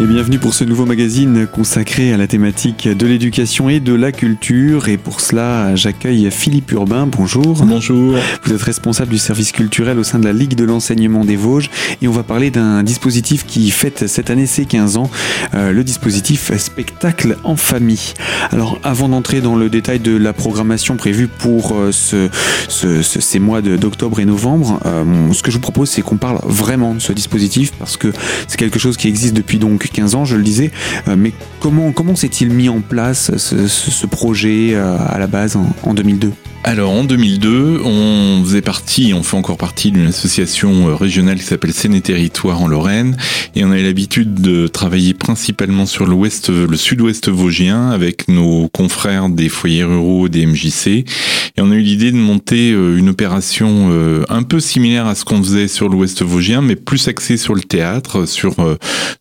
Et 0.00 0.06
bienvenue 0.06 0.38
pour 0.38 0.54
ce 0.54 0.62
nouveau 0.62 0.86
magazine 0.86 1.48
consacré 1.52 2.12
à 2.12 2.16
la 2.16 2.28
thématique 2.28 2.86
de 2.86 3.04
l'éducation 3.04 3.68
et 3.68 3.80
de 3.80 3.92
la 3.94 4.12
culture. 4.12 4.88
Et 4.88 4.96
pour 4.96 5.20
cela, 5.20 5.74
j'accueille 5.74 6.30
Philippe 6.30 6.70
Urbain. 6.70 7.08
Bonjour. 7.08 7.64
Bonjour. 7.64 8.14
Vous 8.44 8.52
êtes 8.52 8.62
responsable 8.62 9.10
du 9.10 9.18
service 9.18 9.50
culturel 9.50 9.98
au 9.98 10.04
sein 10.04 10.20
de 10.20 10.24
la 10.24 10.32
Ligue 10.32 10.54
de 10.54 10.62
l'enseignement 10.62 11.24
des 11.24 11.34
Vosges. 11.34 11.68
Et 12.00 12.06
on 12.06 12.12
va 12.12 12.22
parler 12.22 12.52
d'un 12.52 12.84
dispositif 12.84 13.44
qui 13.44 13.72
fête 13.72 14.06
cette 14.06 14.30
année 14.30 14.46
ses 14.46 14.66
15 14.66 14.98
ans, 14.98 15.10
euh, 15.54 15.72
le 15.72 15.82
dispositif 15.82 16.56
spectacle 16.58 17.36
en 17.42 17.56
famille. 17.56 18.12
Alors, 18.52 18.78
avant 18.84 19.08
d'entrer 19.08 19.40
dans 19.40 19.56
le 19.56 19.68
détail 19.68 19.98
de 19.98 20.16
la 20.16 20.32
programmation 20.32 20.96
prévue 20.96 21.26
pour 21.26 21.74
euh, 21.74 21.90
ce, 21.90 22.28
ce- 22.68 23.02
ce- 23.02 23.20
ces 23.20 23.40
mois 23.40 23.62
d'octobre 23.62 24.20
et 24.20 24.24
novembre, 24.26 24.78
euh, 24.86 25.32
ce 25.32 25.42
que 25.42 25.50
je 25.50 25.56
vous 25.56 25.60
propose, 25.62 25.90
c'est 25.90 26.02
qu'on 26.02 26.18
parle 26.18 26.38
vraiment 26.44 26.94
de 26.94 27.00
ce 27.00 27.12
dispositif 27.12 27.72
parce 27.72 27.96
que 27.96 28.12
c'est 28.46 28.56
quelque 28.58 28.78
chose 28.78 28.96
qui 28.96 29.08
existe 29.08 29.34
depuis 29.34 29.58
donc 29.58 29.87
15 29.90 30.14
ans, 30.14 30.24
je 30.24 30.36
le 30.36 30.42
disais. 30.42 30.70
Euh, 31.08 31.16
mais 31.16 31.32
comment, 31.60 31.92
comment 31.92 32.16
s'est-il 32.16 32.50
mis 32.50 32.68
en 32.68 32.80
place 32.80 33.36
ce, 33.36 33.66
ce- 33.68 33.90
ce 33.90 34.06
projet 34.06 34.70
euh, 34.74 34.96
à 35.08 35.18
la 35.18 35.26
base 35.26 35.56
en, 35.56 35.66
en 35.82 35.94
2002 35.94 36.32
Alors 36.64 36.90
en 36.90 37.04
2002, 37.04 37.80
on 37.84 38.42
faisait 38.44 38.62
partie, 38.62 39.14
on 39.14 39.22
fait 39.22 39.36
encore 39.36 39.56
partie 39.56 39.92
d'une 39.92 40.08
association 40.08 40.88
euh, 40.88 40.96
régionale 40.96 41.38
qui 41.38 41.44
s'appelle 41.44 41.70
et 41.94 42.00
Territoire 42.00 42.60
en 42.60 42.66
Lorraine, 42.66 43.16
et 43.54 43.64
on 43.64 43.70
avait 43.70 43.84
l'habitude 43.84 44.34
de 44.34 44.66
travailler 44.66 45.14
principalement 45.14 45.86
sur 45.86 46.04
l'ouest, 46.04 46.50
le 46.50 46.76
sud-ouest 46.76 47.28
vosgien 47.28 47.90
avec 47.90 48.28
nos 48.28 48.68
confrères 48.68 49.28
des 49.28 49.48
foyers 49.48 49.84
ruraux, 49.84 50.28
des 50.28 50.46
MJC, 50.46 50.88
et 50.88 51.60
on 51.60 51.70
a 51.70 51.74
eu 51.74 51.80
l'idée 51.80 52.10
de 52.10 52.16
monter 52.16 52.72
euh, 52.72 52.98
une 52.98 53.08
opération 53.08 53.88
euh, 53.90 54.24
un 54.28 54.42
peu 54.42 54.58
similaire 54.58 55.06
à 55.06 55.14
ce 55.14 55.24
qu'on 55.24 55.42
faisait 55.42 55.68
sur 55.68 55.88
l'ouest 55.88 56.22
vosgien, 56.22 56.60
mais 56.60 56.76
plus 56.76 57.06
axée 57.08 57.36
sur 57.36 57.54
le 57.54 57.62
théâtre, 57.62 58.26
sur 58.26 58.56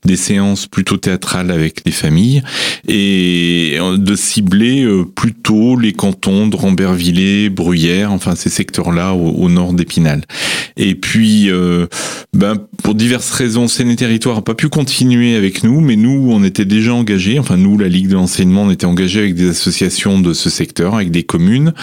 des 0.06 0.18
séances 0.18 0.68
plutôt 0.68 0.98
théâtrales 0.98 1.52
avec 1.52 1.82
les 1.86 1.92
familles, 1.92 2.42
et 2.88 3.78
de 3.80 4.16
cibler 4.16 4.88
plutôt 5.16 5.78
les 5.78 5.94
cantons 5.94 6.48
de 6.48 6.56
Rambervillers, 6.56 7.27
Bruyères, 7.50 8.11
enfin 8.11 8.36
ces 8.36 8.50
secteurs-là 8.50 9.14
au, 9.14 9.30
au 9.31 9.50
nord 9.50 9.73
d'Épinal. 9.73 10.22
Et 10.78 10.95
puis, 10.95 11.50
euh, 11.50 11.88
ben, 12.33 12.56
pour 12.83 12.94
diverses 12.94 13.31
raisons, 13.31 13.67
Seine 13.67 13.95
Territoire 13.95 14.36
n'a 14.36 14.42
pas 14.42 14.53
pu 14.53 14.70
continuer 14.70 15.36
avec 15.36 15.64
nous, 15.64 15.81
mais 15.81 15.95
nous, 15.95 16.30
on 16.31 16.44
était 16.44 16.66
déjà 16.66 16.94
engagés, 16.94 17.39
enfin 17.39 17.58
nous, 17.58 17.78
la 17.78 17.88
Ligue 17.88 18.09
de 18.09 18.14
l'enseignement, 18.14 18.64
on 18.64 18.72
était 18.72 18.86
engagés 18.86 19.20
avec 19.20 19.36
des 19.36 19.50
associations 19.50 20.20
de 20.20 20.33
ce 20.33 20.50
secteur, 20.50 20.95
avec 20.95 21.11
des 21.11 21.23
communes, 21.23 21.73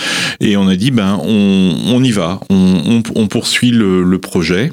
et 0.40 0.56
on 0.56 0.68
a 0.68 0.76
dit, 0.76 0.90
ben, 0.92 1.20
on, 1.24 2.02
y 2.04 2.10
va, 2.12 2.40
on, 2.50 3.26
poursuit 3.26 3.72
le 3.72 4.18
projet. 4.18 4.70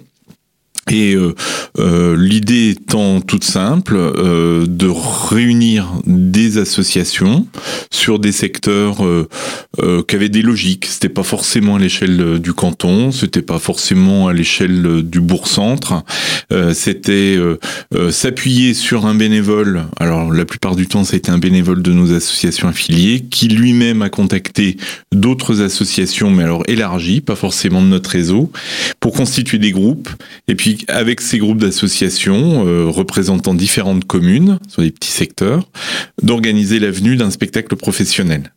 Et 0.90 1.14
euh, 1.14 1.36
euh, 1.80 2.18
l'idée 2.18 2.72
étant 2.72 3.22
toute 3.22 3.44
simple, 3.44 3.96
euh, 3.96 4.66
de 4.68 4.88
réunir 4.88 5.92
des 6.06 6.58
associations 6.58 7.46
sur 7.92 8.18
des 8.20 8.32
secteurs 8.32 8.98
qui 10.08 10.16
avaient 10.16 10.30
des 10.30 10.42
logiques. 10.42 10.86
C'était 10.86 11.10
pas 11.10 11.23
forcément 11.23 11.76
à 11.76 11.80
l'échelle 11.80 12.40
du 12.40 12.54
canton, 12.54 13.12
c'était 13.12 13.42
pas 13.42 13.60
forcément 13.60 14.28
à 14.28 14.34
l'échelle 14.34 15.04
du 15.04 15.20
bourg-centre. 15.20 16.04
C'était 16.73 17.38
euh, 17.94 18.11
s'appuyer 18.11 18.73
sur 18.73 19.06
un 19.06 19.16
bénévole. 19.16 19.86
Alors 20.00 20.31
la 20.31 20.45
plupart 20.45 20.75
du 20.75 20.88
temps, 20.88 21.03
ça 21.03 21.16
a 21.16 21.17
été 21.17 21.31
un 21.31 21.38
bénévole 21.38 21.81
de 21.81 21.92
nos 21.92 22.14
associations 22.14 22.67
affiliées 22.67 23.22
qui 23.30 23.48
lui-même 23.48 24.02
a 24.02 24.09
contacté 24.09 24.78
d'autres 25.11 25.61
associations, 25.61 26.30
mais 26.30 26.44
alors 26.44 26.64
élargies, 26.67 27.22
pas 27.22 27.36
forcément 27.36 27.81
de 27.81 27.88
notre 27.88 28.09
réseau, 28.09 28.52
pour 29.00 29.14
constituer 29.14 29.58
des 29.58 29.72
groupes. 29.72 30.09
Et 30.48 30.56
puis 30.56 30.86
avec 30.88 31.22
ces 31.22 31.38
groupes 31.38 31.59
d'associations 31.59 32.66
euh, 32.66 32.86
représentant 32.86 33.54
différentes 33.54 34.05
communes 34.05 34.58
sur 34.67 34.82
des 34.82 34.92
petits 34.92 35.11
secteurs, 35.11 35.67
d'organiser 36.21 36.80
la 36.80 36.92
venue 36.92 37.16
d'un 37.16 37.32
spectacle 37.32 37.76
professionnel. 37.76 38.52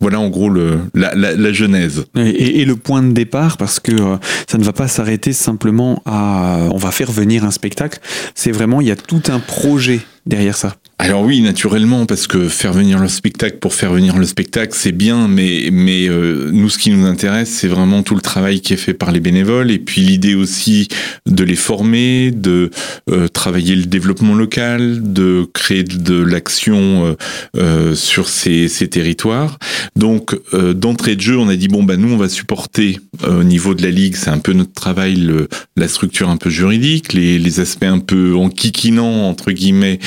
Voilà 0.00 0.20
en 0.20 0.28
gros 0.28 0.50
le, 0.50 0.80
la, 0.94 1.14
la, 1.14 1.52
genèse. 1.52 2.04
Et 2.16 2.64
le 2.64 2.76
point 2.76 3.02
de 3.02 3.12
départ, 3.12 3.56
parce 3.56 3.80
que 3.80 3.92
euh, 3.92 4.16
ça 4.48 4.58
ne 4.58 4.64
va 4.64 4.72
pas 4.72 4.88
s'arrêter 4.88 5.32
simplement 5.32 6.02
à 6.04 6.68
on 6.70 6.76
va 6.76 6.90
faire 6.90 7.10
venir 7.10 7.44
un 7.44 7.50
spectacle, 7.50 8.00
c'est 8.34 8.52
vraiment, 8.52 8.80
il 8.80 8.88
y 8.88 8.90
a 8.90 8.96
tout 8.96 9.22
un 9.28 9.38
projet 9.38 10.00
derrière 10.26 10.56
ça. 10.56 10.76
Alors 10.98 11.22
oui, 11.24 11.42
naturellement, 11.42 12.06
parce 12.06 12.26
que 12.26 12.48
faire 12.48 12.72
venir 12.72 12.98
le 12.98 13.08
spectacle 13.08 13.58
pour 13.58 13.74
faire 13.74 13.92
venir 13.92 14.16
le 14.16 14.24
spectacle, 14.24 14.72
c'est 14.74 14.92
bien, 14.92 15.28
mais, 15.28 15.68
mais 15.70 16.08
euh, 16.08 16.48
nous, 16.50 16.70
ce 16.70 16.78
qui 16.78 16.88
nous 16.88 17.04
intéresse, 17.04 17.50
c'est 17.50 17.68
vraiment 17.68 18.02
tout 18.02 18.14
le 18.14 18.22
travail 18.22 18.62
qui 18.62 18.72
est 18.72 18.78
fait 18.78 18.94
par 18.94 19.12
les 19.12 19.20
bénévoles, 19.20 19.70
et 19.70 19.78
puis 19.78 20.00
l'idée 20.00 20.34
aussi 20.34 20.88
de 21.26 21.44
les 21.44 21.54
former, 21.54 22.30
de 22.30 22.70
euh, 23.10 23.28
travailler 23.28 23.76
le 23.76 23.84
développement 23.84 24.34
local, 24.34 25.12
de 25.12 25.46
créer 25.52 25.84
de 25.84 26.18
l'action 26.18 27.14
euh, 27.58 27.94
sur 27.94 28.30
ces, 28.30 28.70
territoires. 28.90 29.58
Donc, 29.96 30.34
d'entrée 30.52 31.16
de 31.16 31.20
jeu, 31.20 31.36
on 31.36 31.48
a 31.48 31.56
dit, 31.56 31.68
bon, 31.68 31.82
bah 31.82 31.96
nous, 31.96 32.12
on 32.12 32.16
va 32.16 32.28
supporter 32.28 33.00
au 33.26 33.42
niveau 33.42 33.74
de 33.74 33.82
la 33.82 33.90
Ligue, 33.90 34.16
c'est 34.16 34.30
un 34.30 34.38
peu 34.38 34.52
notre 34.52 34.72
travail, 34.72 35.16
le, 35.16 35.48
la 35.76 35.88
structure 35.88 36.30
un 36.30 36.36
peu 36.36 36.50
juridique, 36.50 37.12
les, 37.12 37.60
aspects 37.60 37.84
un 37.84 37.98
peu 37.98 38.34
enquiquinants, 38.36 39.28
entre 39.28 39.50
guillemets, 39.50 39.98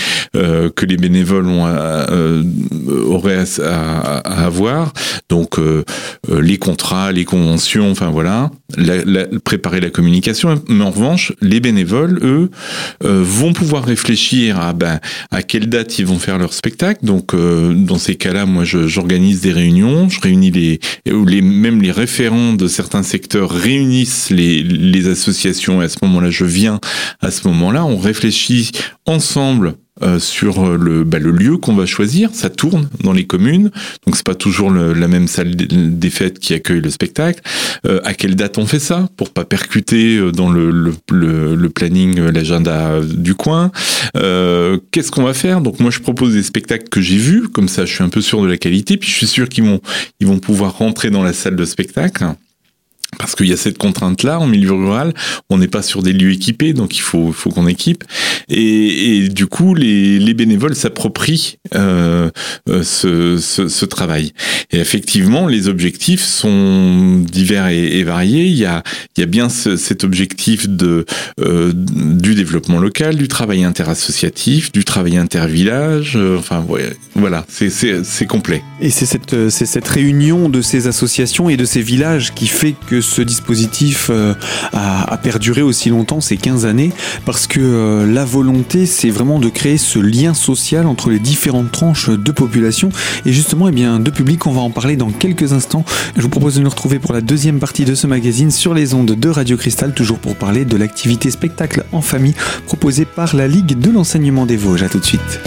que 0.79 0.85
les 0.85 0.95
bénévoles 0.95 1.45
ont 1.47 1.65
à- 1.65 2.07
euh, 2.09 2.41
auraient 3.05 3.43
à, 3.61 4.19
à- 4.19 4.45
avoir. 4.45 4.93
Donc 5.27 5.59
euh, 5.59 5.83
euh, 6.29 6.41
les 6.41 6.57
contrats, 6.57 7.11
les 7.11 7.25
conventions, 7.25 7.91
enfin 7.91 8.09
voilà, 8.09 8.49
la- 8.77 9.03
la- 9.03 9.25
préparer 9.43 9.81
la 9.81 9.89
communication. 9.89 10.61
Mais 10.69 10.83
en 10.85 10.91
revanche, 10.91 11.33
les 11.41 11.59
bénévoles, 11.59 12.19
eux, 12.23 12.49
euh, 13.03 13.21
vont 13.25 13.51
pouvoir 13.51 13.83
réfléchir 13.83 14.57
à 14.61 14.71
ben 14.71 14.99
à 15.31 15.41
quelle 15.43 15.67
date 15.67 15.99
ils 15.99 16.05
vont 16.05 16.17
faire 16.19 16.37
leur 16.37 16.53
spectacle. 16.53 17.05
Donc 17.05 17.33
euh, 17.33 17.73
dans 17.73 17.97
ces 17.97 18.15
cas-là, 18.15 18.45
moi 18.45 18.63
j'organise 18.63 19.41
des 19.41 19.51
réunions, 19.51 20.07
je 20.07 20.21
réunis 20.21 20.51
les, 20.51 20.79
les 21.05 21.41
même 21.41 21.81
les 21.81 21.91
référents 21.91 22.53
de 22.53 22.67
certains 22.69 23.03
secteurs 23.03 23.51
réunissent 23.51 24.29
les, 24.29 24.63
les 24.63 25.07
associations. 25.09 25.81
Et 25.81 25.85
à 25.85 25.89
ce 25.89 25.97
moment-là, 26.03 26.29
je 26.29 26.45
viens 26.45 26.79
à 27.21 27.31
ce 27.31 27.45
moment-là, 27.49 27.83
on 27.83 27.97
réfléchit 27.97 28.71
ensemble 29.05 29.73
euh, 30.03 30.19
sur 30.19 30.63
euh, 30.63 30.77
le, 30.77 31.03
bah, 31.03 31.19
le 31.19 31.31
lieu 31.31 31.57
qu'on 31.57 31.73
va 31.75 31.85
choisir. 31.85 32.29
Ça 32.33 32.49
tourne 32.49 32.89
dans 33.03 33.13
les 33.13 33.25
communes, 33.25 33.71
donc 34.05 34.15
c'est 34.15 34.25
pas 34.25 34.35
toujours 34.35 34.69
le- 34.71 34.93
la 34.93 35.07
même 35.07 35.27
salle 35.27 35.55
des- 35.55 36.09
fêtes 36.09 36.39
qui 36.39 36.53
accueille 36.53 36.81
le 36.81 36.89
spectacle. 36.89 37.41
Euh, 37.85 37.99
à 38.03 38.13
quelle 38.13 38.35
date 38.35 38.57
on 38.57 38.65
fait 38.65 38.79
ça? 38.79 39.07
Pour 39.17 39.29
pas 39.29 39.45
percuter 39.45 40.17
euh, 40.17 40.31
dans 40.31 40.49
le, 40.49 40.71
le, 40.71 41.55
le, 41.55 41.69
planning, 41.69 42.19
l'agenda 42.19 42.99
du 43.01 43.35
coin. 43.35 43.71
Euh, 44.17 44.77
Qu'est-ce 44.91 45.11
qu'on 45.11 45.23
va 45.23 45.33
faire? 45.33 45.61
Donc 45.61 45.79
moi 45.79 45.91
je 45.91 45.99
propose 45.99 46.33
des 46.33 46.43
spectacles 46.43 46.89
que 46.89 47.01
j'ai 47.01 47.17
vus, 47.17 47.47
comme 47.49 47.67
ça 47.67 47.85
je 47.85 47.93
suis 47.93 48.03
un 48.03 48.09
peu 48.09 48.21
sûr 48.21 48.41
de 48.41 48.47
la 48.47 48.57
qualité, 48.57 48.97
puis 48.97 49.09
je 49.09 49.15
suis 49.15 49.27
sûr 49.27 49.47
qu'ils 49.49 49.63
vont 49.65 49.79
ils 50.19 50.27
vont 50.27 50.39
pouvoir 50.39 50.77
rentrer 50.77 51.09
dans 51.11 51.23
la 51.23 51.33
salle 51.33 51.55
de 51.55 51.65
spectacle. 51.65 52.25
Parce 53.17 53.35
qu'il 53.35 53.47
y 53.47 53.53
a 53.53 53.57
cette 53.57 53.77
contrainte-là 53.77 54.39
en 54.39 54.47
milieu 54.47 54.71
rural, 54.73 55.13
on 55.49 55.57
n'est 55.57 55.67
pas 55.67 55.81
sur 55.81 56.03
des 56.03 56.13
lieux 56.13 56.31
équipés, 56.31 56.73
donc 56.73 56.95
il 56.95 57.01
faut, 57.01 57.31
faut 57.33 57.49
qu'on 57.49 57.67
équipe. 57.67 58.03
Et, 58.49 59.17
et 59.25 59.29
du 59.29 59.47
coup, 59.47 59.73
les, 59.73 60.19
les 60.19 60.33
bénévoles 60.33 60.75
s'approprient 60.75 61.57
euh, 61.75 62.29
euh, 62.69 62.83
ce, 62.83 63.37
ce, 63.37 63.67
ce 63.67 63.85
travail. 63.85 64.33
Et 64.71 64.77
effectivement, 64.77 65.47
les 65.47 65.67
objectifs 65.67 66.21
sont 66.23 67.19
divers 67.29 67.67
et, 67.67 68.03
variés. 68.03 68.45
Il 68.45 68.55
y 68.55 68.65
a, 68.65 68.83
il 69.17 69.21
y 69.21 69.23
a 69.23 69.27
bien 69.27 69.49
ce- 69.49 69.75
cet 69.75 70.03
objectif 70.03 70.69
de, 70.69 71.05
euh, 71.41 71.73
du 71.75 72.35
développement 72.35 72.79
local, 72.79 73.15
du 73.17 73.27
travail 73.27 73.63
interassociatif, 73.63 74.71
du 74.71 74.85
travail 74.85 75.17
intervillage. 75.17 76.13
euh, 76.15 76.37
enfin, 76.37 76.65
voilà, 77.15 77.45
c'est- 77.49 78.25
complet. 78.27 78.61
Et 78.81 78.91
c'est 78.91 79.05
cette, 79.07 79.33
euh, 79.33 79.49
cette 79.49 79.87
réunion 79.87 80.47
de 80.49 80.61
ces 80.61 80.87
associations 80.87 81.49
et 81.49 81.57
de 81.57 81.65
ces 81.65 81.81
villages 81.81 82.33
qui 82.35 82.47
fait 82.47 82.75
que 82.87 82.98
ce 83.01 83.21
dispositif 83.21 84.09
euh, 84.09 84.33
a, 84.73 85.17
perduré 85.17 85.61
aussi 85.61 85.89
longtemps, 85.89 86.21
ces 86.21 86.37
15 86.37 86.65
années, 86.65 86.91
parce 87.25 87.47
que 87.47 87.59
euh, 87.59 88.11
la 88.11 88.25
volonté, 88.25 88.85
c'est 88.85 89.09
vraiment 89.09 89.39
de 89.39 89.49
créer 89.49 89.77
ce 89.77 89.99
lien 89.99 90.33
social 90.33 90.87
entre 90.87 91.09
les 91.09 91.19
différentes 91.19 91.71
tranches 91.71 92.09
de 92.09 92.31
population. 92.31 92.89
Et 93.25 93.33
justement, 93.33 93.67
eh 93.67 93.71
bien, 93.71 93.99
de 93.99 94.09
public, 94.09 94.47
on 94.47 94.51
va 94.51 94.61
en 94.61 94.69
parler 94.69 94.95
dans 94.95 95.11
quelques 95.11 95.53
instants. 95.53 95.85
Je 96.15 96.21
vous 96.21 96.29
propose 96.29 96.55
de 96.55 96.61
nous 96.61 96.69
retrouver 96.69 96.99
pour 96.99 97.13
la 97.13 97.21
deuxième 97.21 97.59
partie 97.59 97.85
de 97.85 97.95
ce 97.95 98.07
magazine 98.07 98.51
sur 98.51 98.73
les 98.73 98.93
ondes 98.93 99.11
de 99.11 99.29
Radio 99.29 99.57
Cristal, 99.57 99.93
toujours 99.93 100.19
pour 100.19 100.35
parler 100.35 100.65
de 100.65 100.77
l'activité 100.77 101.31
spectacle 101.31 101.83
en 101.91 102.01
famille 102.01 102.35
proposée 102.65 103.05
par 103.05 103.35
la 103.35 103.47
Ligue 103.47 103.79
de 103.79 103.91
l'enseignement 103.91 104.45
des 104.45 104.57
Vosges. 104.57 104.83
À 104.83 104.89
tout 104.89 104.99
de 104.99 105.05
suite. 105.05 105.41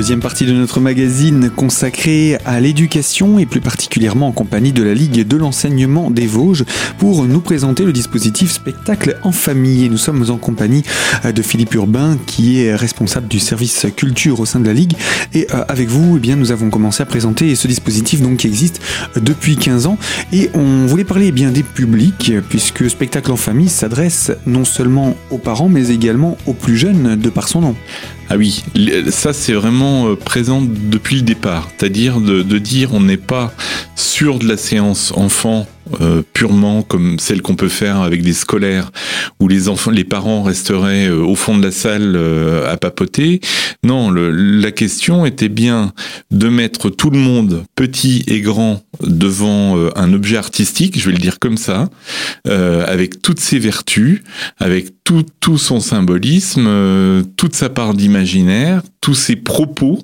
Deuxième 0.00 0.20
partie 0.20 0.46
de 0.46 0.54
notre 0.54 0.80
magazine 0.80 1.50
consacrée 1.50 2.38
à 2.46 2.58
l'éducation 2.58 3.38
et 3.38 3.44
plus 3.44 3.60
particulièrement 3.60 4.28
en 4.28 4.32
compagnie 4.32 4.72
de 4.72 4.82
la 4.82 4.94
Ligue 4.94 5.28
de 5.28 5.36
l'enseignement 5.36 6.10
des 6.10 6.26
Vosges 6.26 6.64
pour 6.96 7.26
nous 7.26 7.40
présenter 7.40 7.84
le 7.84 7.92
dispositif 7.92 8.50
spectacle 8.50 9.18
en 9.24 9.30
famille. 9.30 9.90
Nous 9.90 9.98
sommes 9.98 10.30
en 10.30 10.38
compagnie 10.38 10.84
euh, 11.26 11.32
de 11.32 11.42
Philippe 11.42 11.74
Urbain 11.74 12.16
qui 12.24 12.62
est 12.62 12.74
responsable 12.74 13.28
du 13.28 13.38
service 13.38 13.88
culture 13.94 14.40
au 14.40 14.46
sein 14.46 14.58
de 14.60 14.66
la 14.66 14.72
Ligue. 14.72 14.94
Et 15.34 15.46
euh, 15.52 15.66
avec 15.68 15.90
vous, 15.90 16.16
eh 16.16 16.18
bien, 16.18 16.36
nous 16.36 16.50
avons 16.50 16.70
commencé 16.70 17.02
à 17.02 17.06
présenter 17.06 17.54
ce 17.54 17.68
dispositif 17.68 18.22
donc, 18.22 18.38
qui 18.38 18.46
existe 18.46 18.80
depuis 19.16 19.56
15 19.56 19.84
ans. 19.84 19.98
Et 20.32 20.48
on 20.54 20.86
voulait 20.86 21.04
parler 21.04 21.26
eh 21.26 21.32
bien, 21.32 21.50
des 21.50 21.62
publics 21.62 22.32
puisque 22.48 22.88
spectacle 22.88 23.30
en 23.32 23.36
famille 23.36 23.68
s'adresse 23.68 24.32
non 24.46 24.64
seulement 24.64 25.14
aux 25.30 25.36
parents 25.36 25.68
mais 25.68 25.90
également 25.90 26.38
aux 26.46 26.54
plus 26.54 26.78
jeunes 26.78 27.16
de 27.16 27.28
par 27.28 27.48
son 27.48 27.60
nom. 27.60 27.76
Ah 28.32 28.36
oui, 28.36 28.62
ça 29.08 29.32
c'est 29.32 29.52
vraiment 29.54 30.06
euh, 30.06 30.14
présent 30.14 30.62
depuis 30.62 31.16
le 31.16 31.22
départ, 31.22 31.68
c'est-à-dire 31.76 32.20
de, 32.20 32.42
de, 32.42 32.58
dire 32.58 32.94
on 32.94 33.00
n'est 33.00 33.16
pas 33.16 33.52
sûr 34.00 34.38
de 34.38 34.48
la 34.48 34.56
séance 34.56 35.12
enfant 35.14 35.66
euh, 36.00 36.22
purement 36.34 36.82
comme 36.82 37.18
celle 37.18 37.42
qu'on 37.42 37.56
peut 37.56 37.68
faire 37.68 38.00
avec 38.00 38.22
des 38.22 38.32
scolaires 38.32 38.92
où 39.40 39.48
les 39.48 39.68
enfants, 39.68 39.90
les 39.90 40.04
parents 40.04 40.42
resteraient 40.42 41.08
euh, 41.08 41.24
au 41.24 41.34
fond 41.34 41.58
de 41.58 41.64
la 41.64 41.72
salle 41.72 42.14
euh, 42.16 42.70
à 42.70 42.76
papoter. 42.76 43.40
Non, 43.82 44.10
le, 44.10 44.30
la 44.30 44.70
question 44.70 45.26
était 45.26 45.48
bien 45.48 45.92
de 46.30 46.48
mettre 46.48 46.90
tout 46.90 47.10
le 47.10 47.18
monde, 47.18 47.64
petit 47.74 48.22
et 48.28 48.40
grand, 48.40 48.82
devant 49.02 49.76
un 49.96 50.12
objet 50.12 50.36
artistique, 50.36 50.98
je 50.98 51.06
vais 51.06 51.12
le 51.12 51.18
dire 51.18 51.38
comme 51.38 51.56
ça, 51.56 51.88
avec 52.44 53.22
toutes 53.22 53.40
ses 53.40 53.58
vertus, 53.58 54.22
avec 54.58 55.02
tout, 55.02 55.24
tout 55.40 55.56
son 55.56 55.80
symbolisme, 55.80 57.24
toute 57.36 57.56
sa 57.56 57.70
part 57.70 57.94
d'imaginaire, 57.94 58.82
tous 59.00 59.14
ses 59.14 59.36
propos. 59.36 59.98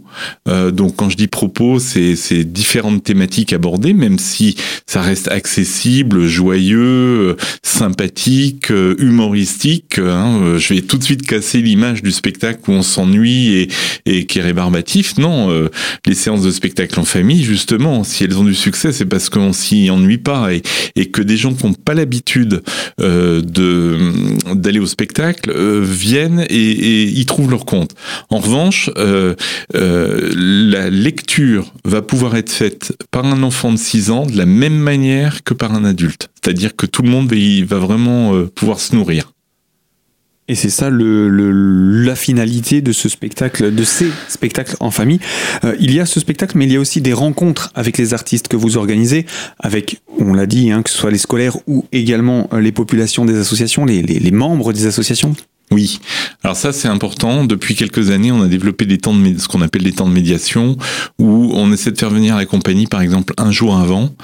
donc 0.47 0.97
quand 0.97 1.11
je 1.11 1.17
dis 1.17 1.27
propos, 1.27 1.79
c'est 1.79 2.45
différentes 2.45 3.05
thématiques 3.05 3.53
abordées, 3.53 3.93
même 3.93 4.19
si 4.19 4.57
ça 4.87 5.03
reste 5.03 5.29
accessible 5.29 6.27
joyeux, 6.27 7.37
sympathique, 7.63 8.71
humoristique. 8.71 9.99
Hein. 9.99 10.57
Je 10.59 10.75
vais 10.75 10.83
tout 10.83 10.99
de 10.99 11.05
suite 11.05 11.27
casser 11.27 11.61
l'image 11.61 12.03
du 12.03 12.13
spectacle 12.13 12.71
où 12.71 12.73
on 12.73 12.83
s'ennuie 12.83 13.69
et, 14.07 14.27
qui 14.27 14.39
est 14.39 14.43
rébarbatif. 14.43 15.19
Non, 15.19 15.51
euh, 15.51 15.69
les 16.07 16.15
séances 16.15 16.43
de 16.43 16.51
spectacle 16.51 16.99
en 16.99 17.05
famille, 17.05 17.43
justement, 17.43 18.05
si 18.05 18.25
elles 18.25 18.39
ont 18.39 18.45
du 18.45 18.55
succès, 18.55 18.93
c'est 18.93 19.05
parce 19.05 19.29
qu'on 19.29 19.53
s'y 19.53 19.91
ennuie 19.91 20.19
pas 20.19 20.53
et, 20.53 20.63
et, 20.95 21.07
que 21.07 21.23
des 21.23 21.37
gens 21.37 21.55
qui 21.55 21.67
n'ont 21.67 21.75
pas 21.75 21.95
l'habitude 21.95 22.63
euh, 23.01 23.41
d'aller 24.55 24.79
au 24.79 24.87
spectacle 24.87 25.51
euh, 25.51 25.83
viennent 25.85 26.45
et, 26.49 26.71
et, 26.71 27.05
y 27.05 27.27
trouvent 27.27 27.51
leur 27.51 27.65
compte. 27.65 27.93
En 28.31 28.39
revanche, 28.39 28.86
euh, 28.97 29.35
euh, 29.75 30.33
la 30.35 30.91
lecture 30.91 31.73
va 31.85 32.03
pouvoir 32.03 32.37
être 32.37 32.51
faite 32.51 32.93
par 33.11 33.25
un 33.27 33.43
enfant 33.43 33.73
de 33.73 33.79
6 33.79 34.11
ans 34.11 34.27
de 34.27 34.37
la 34.37 34.47
même 34.47 34.77
manière 34.77 35.43
que 35.45 35.55
par 35.55 35.75
un 35.75 35.85
adulte. 35.85 36.29
C'est-à-dire 36.43 36.77
que 36.77 36.87
tout 36.87 37.03
le 37.03 37.09
monde 37.09 37.33
va 37.33 37.79
vraiment 37.79 38.35
euh, 38.35 38.47
pouvoir 38.47 38.81
se 38.81 38.95
nourrir. 38.95 39.33
Et 40.49 40.55
c'est 40.55 40.71
ça 40.71 40.91
la 40.93 42.15
finalité 42.15 42.81
de 42.81 42.93
ce 42.93 43.09
spectacle, 43.09 43.75
de 43.75 43.83
ces 43.83 44.07
spectacles 44.29 44.77
en 44.79 44.93
famille. 44.93 45.19
Il 45.81 45.93
y 45.93 45.99
a 45.99 46.07
ce 46.07 46.21
spectacle, 46.21 46.57
mais 46.57 46.67
il 46.67 46.73
y 46.73 46.77
a 46.77 46.81
aussi 46.81 47.01
des 47.01 47.13
rencontres 47.13 47.73
avec 47.75 47.99
les 47.99 48.15
artistes 48.15 48.47
que 48.47 48.55
vous 48.55 48.77
organisez, 48.77 49.27
avec, 49.59 50.03
on 50.21 50.35
l'a 50.35 50.47
dit, 50.47 50.71
hein, 50.71 50.83
que 50.83 50.91
ce 50.91 50.99
soit 50.99 51.11
les 51.11 51.19
scolaires 51.19 51.57
ou 51.67 51.85
également 51.91 52.49
les 52.57 52.71
populations 52.71 53.25
des 53.25 53.37
associations, 53.37 53.85
les 53.87 54.31
membres 54.31 54.73
des 54.73 54.87
associations. 54.87 55.35
Oui, 55.73 55.99
alors 56.45 56.57
ça 56.57 56.73
c'est 56.73 56.87
important. 56.87 57.45
Depuis 57.45 57.75
quelques 57.75 58.11
années, 58.11 58.31
on 58.31 58.43
a 58.43 58.47
développé 58.47 58.87
des 58.87 58.99
temps 58.99 59.15
de 59.15 59.39
ce 59.39 59.49
qu'on 59.49 59.63
appelle 59.63 59.83
des 59.83 59.93
temps 59.93 60.09
de 60.09 60.15
médiation, 60.15 60.77
où 61.19 61.51
on 61.55 61.73
essaie 61.73 61.91
de 61.91 61.99
faire 61.99 62.11
venir 62.11 62.37
la 62.37 62.47
compagnie, 62.47 62.87
par 62.87 63.01
exemple, 63.01 63.35
un 63.37 63.51
jour 63.51 63.77
avant, 63.77 64.15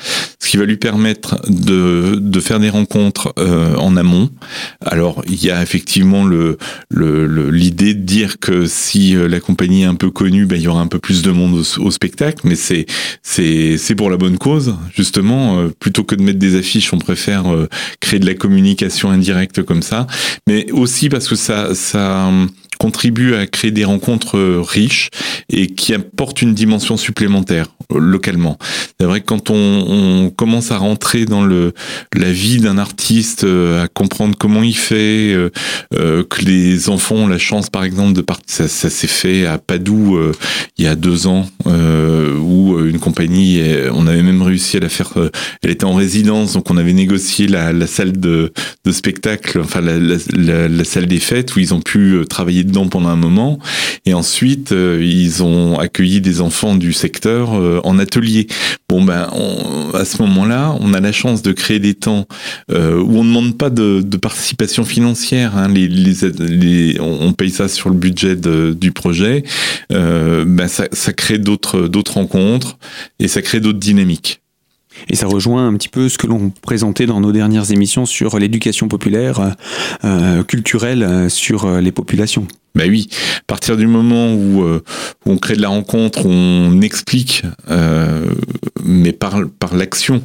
qui 0.53 0.59
va 0.59 0.67
lui 0.67 0.77
permettre 0.77 1.41
de, 1.49 2.17
de 2.21 2.41
faire 2.41 2.61
des 2.61 2.69
rencontres 2.69 3.33
euh, 3.39 3.75
en 3.77 3.97
amont. 3.97 4.29
Alors 4.85 5.23
il 5.27 5.43
y 5.43 5.51
a 5.51 5.63
effectivement 5.63 6.27
le 6.27 6.59
l'idée 6.91 7.95
de 7.95 8.03
dire 8.03 8.39
que 8.39 8.67
si 8.67 9.17
euh, 9.17 9.29
la 9.29 9.41
compagnie 9.41 9.85
est 9.85 9.87
un 9.87 9.95
peu 9.95 10.11
connue, 10.11 10.45
ben, 10.45 10.57
il 10.57 10.65
y 10.65 10.69
aura 10.69 10.83
un 10.83 10.89
peu 10.89 10.99
plus 10.99 11.23
de 11.23 11.31
monde 11.31 11.65
au, 11.79 11.91
spectacle, 11.91 12.47
mais 12.47 12.55
c'est 12.55 12.85
c'est 13.23 13.95
pour 13.95 14.11
la 14.11 14.19
bonne 14.19 14.37
cause 14.37 14.77
justement. 14.95 15.59
Euh, 15.59 15.69
plutôt 15.81 16.05
que 16.05 16.15
de 16.15 16.23
mettre 16.23 16.39
des 16.39 16.55
affiches, 16.55 16.93
on 16.93 16.99
préfère 16.99 17.45
créer 18.01 18.21
de 18.21 18.27
la 18.27 18.35
communication 18.35 19.11
indirecte 19.11 19.63
comme 19.63 19.81
ça, 19.81 20.07
mais 20.47 20.71
aussi 20.73 21.09
parce 21.09 21.29
que 21.29 21.35
ça, 21.35 21.75
ça 21.75 22.31
contribue 22.83 23.37
à 23.37 23.47
créer 23.47 23.71
des 23.71 23.85
rencontres 23.85 24.37
euh, 24.37 24.61
riches 24.61 25.11
et 25.49 25.69
qui 25.69 25.95
apportent 25.95 26.43
une 26.43 26.53
dimension 26.53 26.97
supplémentaire 26.97 27.69
euh, 27.93 28.01
localement. 28.01 28.59
C'est 29.03 29.07
vrai 29.07 29.21
que 29.21 29.27
quand 29.27 29.51
on, 29.51 29.57
on, 29.57 30.31
commence 30.31 30.71
à 30.71 30.79
rentrer 30.79 31.25
dans 31.25 31.45
le 31.45 31.73
la 32.15 32.33
vie 32.33 32.59
d'un 32.59 32.79
artiste, 32.79 33.45
euh, 33.45 33.85
à 33.85 33.89
comprendre 33.89 34.37
comment 34.39 34.63
il 34.63 34.77
fait, 34.77 35.35
euh, 35.35 36.25
que 36.25 36.45
les 36.45 36.89
enfants 36.89 37.17
ont 37.17 37.27
la 37.27 37.39
chance, 37.39 37.69
par 37.69 37.85
exemple, 37.85 38.13
de 38.13 38.21
partir. 38.21 38.45
Ça, 38.47 38.69
ça 38.69 38.91
s'est 38.91 39.07
fait 39.07 39.47
à 39.47 39.59
Padoue 39.59 40.19
il 40.79 40.85
y 40.85 40.89
a 40.89 40.95
deux 40.95 41.27
ans, 41.27 41.49
où 41.65 42.79
une 42.79 42.99
compagnie, 42.99 43.63
on 43.93 44.07
avait 44.07 44.23
même 44.23 44.43
réussi 44.43 44.77
à 44.77 44.81
la 44.81 44.89
faire. 44.89 45.13
elle 45.63 45.71
était 45.71 45.85
en 45.85 45.95
résidence, 45.95 46.53
donc 46.53 46.71
on 46.71 46.77
avait 46.77 46.93
négocié 46.93 47.47
la, 47.47 47.73
la 47.73 47.87
salle 47.87 48.13
de, 48.13 48.53
de 48.85 48.93
spectacle, 48.93 49.61
enfin 49.61 49.81
la, 49.81 49.99
la, 49.99 50.69
la, 50.69 50.85
salle 50.85 51.07
des 51.07 51.21
fêtes, 51.21 51.55
où 51.57 51.61
ils 51.61 51.73
ont 51.73 51.81
pu 51.81 52.25
travailler 52.29 52.65
pendant 52.91 53.09
un 53.09 53.17
moment. 53.17 53.59
Et 54.07 54.15
ensuite, 54.15 54.73
euh, 54.73 55.01
ils 55.03 55.43
ont 55.43 55.79
accueilli 55.79 56.21
des 56.21 56.41
enfants 56.41 56.75
du 56.75 56.93
secteur 56.93 57.55
euh, 57.55 57.81
en 57.85 57.99
atelier. 57.99 58.47
Bon, 58.93 59.03
ben, 59.03 59.27
à 59.95 60.05
ce 60.05 60.21
moment-là, 60.21 60.77
on 60.81 60.93
a 60.93 61.01
la 61.01 61.13
chance 61.13 61.41
de 61.41 61.53
créer 61.53 61.79
des 61.79 61.95
temps 61.95 62.27
euh, 62.71 63.01
où 63.01 63.17
on 63.17 63.25
ne 63.25 63.29
demande 63.31 63.57
pas 63.57 63.71
de, 63.71 64.03
participation 64.19 64.85
financière. 64.85 65.57
Hein. 65.57 65.73
On 67.01 67.33
paye 67.33 67.49
ça 67.49 67.69
sur 67.69 67.89
le 67.89 67.97
budget 67.97 68.37
du 68.37 68.93
projet. 68.93 69.45
ben, 69.89 70.69
ça, 70.69 71.13
crée 71.15 71.39
d'autres 71.39 71.89
d'autres 71.89 72.19
rencontres 72.19 72.77
et 73.19 73.29
ça 73.29 73.41
crée 73.41 73.61
d'autres 73.61 73.79
dynamiques. 73.79 74.43
Et 75.09 75.17
ça 75.17 75.27
rejoint 75.27 75.67
un 75.67 75.75
petit 75.77 75.89
peu 75.89 76.11
ce 76.11 76.19
que 76.19 76.27
l'on 76.27 76.51
présentait 76.51 77.07
dans 77.07 77.23
nos 77.23 77.33
dernières 77.33 77.73
émissions 77.73 78.05
sur 78.05 78.39
l'éducation 78.39 78.89
populaire, 78.89 79.55
euh, 80.05 80.43
culturelle 80.43 81.31
sur 81.31 81.81
les 81.81 81.93
populations. 81.93 82.47
Ben 82.75 82.89
oui, 82.89 83.09
à 83.39 83.45
partir 83.47 83.77
du 83.77 83.87
moment 83.87 84.33
où, 84.33 84.63
euh, 84.63 84.83
on 85.27 85.37
crée 85.37 85.57
de 85.57 85.63
la 85.63 85.69
rencontre, 85.69 86.27
on 86.27 86.81
explique, 86.81 87.43
euh, 87.71 88.27
mais 88.83 89.13
par, 89.13 89.41
par 89.59 89.77
l'action, 89.77 90.23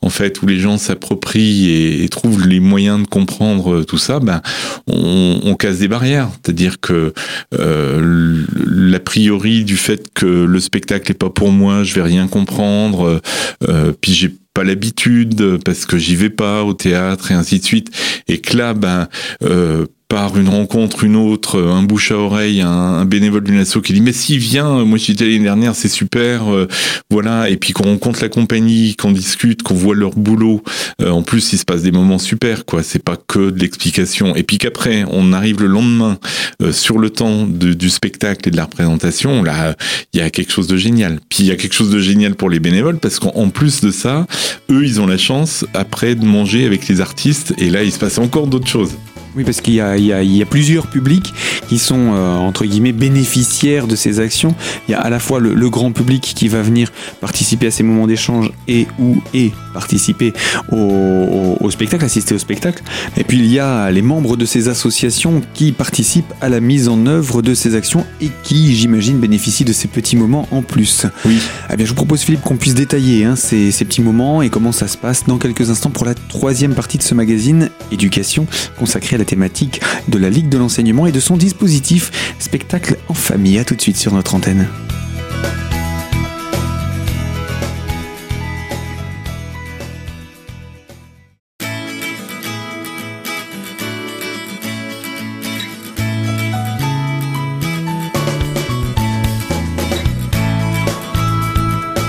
en 0.00 0.10
fait, 0.10 0.40
où 0.42 0.46
les 0.46 0.60
gens 0.60 0.78
s'approprient 0.78 2.02
et, 2.02 2.08
trouvent 2.08 2.46
les 2.46 2.60
moyens 2.60 3.02
de 3.02 3.06
comprendre 3.06 3.82
tout 3.82 3.98
ça, 3.98 4.20
ben, 4.20 4.40
on, 4.86 5.40
on 5.44 5.54
casse 5.54 5.78
des 5.78 5.88
barrières. 5.88 6.30
C'est-à-dire 6.42 6.80
que 6.80 7.12
euh, 7.58 8.44
l'a 8.54 9.00
priori 9.00 9.64
du 9.64 9.76
fait 9.76 10.08
que 10.14 10.26
le 10.26 10.60
spectacle 10.60 11.10
est 11.10 11.18
pas 11.18 11.30
pour 11.30 11.50
moi, 11.50 11.82
je 11.82 11.94
vais 11.94 12.02
rien 12.02 12.28
comprendre, 12.28 13.20
euh, 13.68 13.92
puis 14.00 14.12
j'ai 14.12 14.34
pas 14.54 14.64
l'habitude 14.64 15.58
parce 15.64 15.86
que 15.86 15.98
j'y 15.98 16.16
vais 16.16 16.30
pas 16.30 16.64
au 16.64 16.74
théâtre 16.74 17.30
et 17.30 17.34
ainsi 17.34 17.60
de 17.60 17.64
suite 17.64 17.90
et 18.26 18.40
que 18.40 18.56
là 18.56 18.74
ben 18.74 19.08
euh, 19.44 19.86
par 20.08 20.38
une 20.38 20.48
rencontre, 20.48 21.04
une 21.04 21.16
autre, 21.16 21.60
un 21.60 21.82
bouche 21.82 22.12
à 22.12 22.16
oreille, 22.16 22.62
un, 22.62 23.04
bénévole 23.04 23.44
d'une 23.44 23.58
asso 23.58 23.82
qui 23.84 23.92
dit 23.92 24.00
mais 24.00 24.14
si 24.14 24.38
viens, 24.38 24.84
moi 24.84 24.96
j'étais 24.96 25.24
l'année 25.24 25.40
dernière, 25.40 25.74
c'est 25.74 25.88
super, 25.88 26.52
euh, 26.52 26.66
voilà, 27.10 27.50
et 27.50 27.58
puis 27.58 27.74
qu'on 27.74 27.84
rencontre 27.84 28.22
la 28.22 28.30
compagnie, 28.30 28.96
qu'on 28.96 29.12
discute, 29.12 29.62
qu'on 29.62 29.74
voit 29.74 29.94
leur 29.94 30.12
boulot, 30.12 30.62
euh, 31.02 31.10
en 31.10 31.22
plus 31.22 31.52
il 31.52 31.58
se 31.58 31.66
passe 31.66 31.82
des 31.82 31.92
moments 31.92 32.18
super, 32.18 32.64
quoi, 32.64 32.82
c'est 32.82 33.02
pas 33.02 33.16
que 33.16 33.50
de 33.50 33.58
l'explication, 33.60 34.34
et 34.34 34.44
puis 34.44 34.56
qu'après 34.56 35.04
on 35.10 35.34
arrive 35.34 35.60
le 35.60 35.66
lendemain 35.66 36.18
euh, 36.62 36.72
sur 36.72 36.98
le 36.98 37.10
temps 37.10 37.46
du 37.46 37.90
spectacle 37.90 38.48
et 38.48 38.50
de 38.50 38.56
la 38.56 38.64
représentation, 38.64 39.42
là 39.42 39.76
il 40.14 40.20
y 40.20 40.22
a 40.22 40.30
quelque 40.30 40.52
chose 40.52 40.68
de 40.68 40.78
génial. 40.78 41.20
Puis 41.28 41.40
il 41.40 41.46
y 41.46 41.50
a 41.50 41.56
quelque 41.56 41.74
chose 41.74 41.90
de 41.90 42.00
génial 42.00 42.34
pour 42.34 42.48
les 42.48 42.60
bénévoles 42.60 42.98
parce 42.98 43.18
qu'en 43.18 43.50
plus 43.50 43.82
de 43.82 43.90
ça, 43.90 44.26
eux 44.70 44.86
ils 44.86 45.02
ont 45.02 45.06
la 45.06 45.18
chance 45.18 45.66
après 45.74 46.14
de 46.14 46.24
manger 46.24 46.64
avec 46.64 46.88
les 46.88 47.02
artistes, 47.02 47.52
et 47.58 47.68
là 47.68 47.82
il 47.82 47.92
se 47.92 47.98
passe 47.98 48.16
encore 48.16 48.46
d'autres 48.46 48.68
choses. 48.68 48.92
Oui, 49.36 49.44
parce 49.44 49.60
qu'il 49.60 49.74
y, 49.74 49.76
y, 49.78 50.36
y 50.36 50.42
a, 50.42 50.46
plusieurs 50.46 50.86
publics 50.86 51.32
qui 51.68 51.78
sont, 51.78 52.12
euh, 52.14 52.36
entre 52.36 52.64
guillemets, 52.64 52.92
bénéficiaires 52.92 53.86
de 53.86 53.96
ces 53.96 54.20
actions. 54.20 54.54
Il 54.88 54.92
y 54.92 54.94
a 54.94 55.00
à 55.00 55.10
la 55.10 55.18
fois 55.18 55.38
le, 55.40 55.68
grand 55.68 55.92
public 55.92 56.32
qui 56.34 56.48
va 56.48 56.62
venir 56.62 56.90
participer 57.20 57.66
à 57.66 57.70
ces 57.70 57.82
moments 57.82 58.06
d'échange 58.06 58.50
et 58.66 58.86
ou 58.98 59.22
et 59.34 59.52
participer 59.74 60.32
au, 60.72 61.56
au, 61.60 61.70
spectacle, 61.70 62.04
assister 62.04 62.34
au 62.34 62.38
spectacle. 62.38 62.82
Et 63.18 63.24
puis 63.24 63.38
il 63.38 63.46
y 63.46 63.58
a 63.58 63.90
les 63.90 64.00
membres 64.00 64.36
de 64.36 64.46
ces 64.46 64.68
associations 64.68 65.42
qui 65.52 65.72
participent 65.72 66.32
à 66.40 66.48
la 66.48 66.60
mise 66.60 66.88
en 66.88 67.06
œuvre 67.06 67.42
de 67.42 67.54
ces 67.54 67.74
actions 67.74 68.06
et 68.22 68.30
qui, 68.42 68.74
j'imagine, 68.74 69.18
bénéficient 69.18 69.64
de 69.64 69.74
ces 69.74 69.88
petits 69.88 70.16
moments 70.16 70.48
en 70.50 70.62
plus. 70.62 71.06
Oui. 71.26 71.38
Eh 71.70 71.76
bien, 71.76 71.84
je 71.84 71.90
vous 71.90 71.96
propose, 71.96 72.22
Philippe, 72.22 72.40
qu'on 72.40 72.56
puisse 72.56 72.74
détailler 72.74 73.24
hein, 73.24 73.36
ces, 73.36 73.70
ces 73.70 73.84
petits 73.84 74.02
moments 74.02 74.40
et 74.40 74.48
comment 74.48 74.72
ça 74.72 74.88
se 74.88 74.96
passe 74.96 75.24
dans 75.26 75.38
quelques 75.38 75.68
instants 75.70 75.90
pour 75.90 76.06
la 76.06 76.14
troisième 76.14 76.74
partie 76.74 76.98
de 76.98 77.02
ce 77.02 77.14
magazine 77.14 77.68
Éducation 77.92 78.46
consacré 78.78 79.16
à 79.16 79.17
la 79.18 79.24
thématique 79.24 79.80
de 80.08 80.18
la 80.18 80.30
Ligue 80.30 80.48
de 80.48 80.58
l'enseignement 80.58 81.06
et 81.06 81.12
de 81.12 81.20
son 81.20 81.36
dispositif 81.36 82.34
spectacle 82.38 82.96
en 83.08 83.14
famille. 83.14 83.58
A 83.58 83.64
tout 83.64 83.74
de 83.74 83.80
suite 83.80 83.96
sur 83.96 84.14
notre 84.14 84.34
antenne. 84.34 84.68